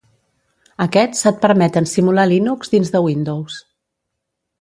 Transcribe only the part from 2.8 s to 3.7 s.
de Windows.